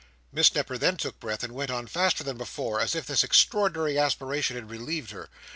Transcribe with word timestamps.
Miss 0.31 0.55
Nipper 0.55 0.79
then 0.79 0.97
took 0.97 1.19
breath, 1.19 1.43
and 1.43 1.53
went 1.53 1.69
on 1.69 1.85
faster 1.85 2.23
than 2.23 2.35
before, 2.35 2.79
as 2.81 2.95
if 2.95 3.05
this 3.05 3.23
extraordinary 3.23 3.99
aspiration 3.99 4.55
had 4.55 4.71
relieved 4.71 5.11
her. 5.11 5.29